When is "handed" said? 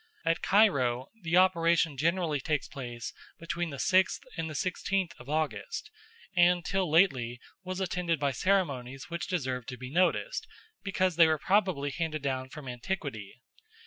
11.91-12.23